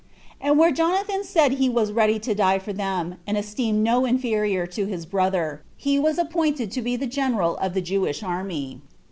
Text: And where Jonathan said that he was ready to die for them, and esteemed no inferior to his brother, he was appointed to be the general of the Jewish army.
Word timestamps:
And 0.41 0.57
where 0.57 0.71
Jonathan 0.71 1.23
said 1.23 1.51
that 1.51 1.57
he 1.59 1.69
was 1.69 1.91
ready 1.91 2.17
to 2.17 2.33
die 2.33 2.57
for 2.57 2.73
them, 2.73 3.17
and 3.27 3.37
esteemed 3.37 3.83
no 3.83 4.03
inferior 4.05 4.65
to 4.65 4.87
his 4.87 5.05
brother, 5.05 5.61
he 5.77 5.99
was 5.99 6.17
appointed 6.17 6.71
to 6.71 6.81
be 6.81 6.95
the 6.95 7.05
general 7.05 7.55
of 7.57 7.75
the 7.75 7.81
Jewish 7.81 8.23
army. 8.23 8.81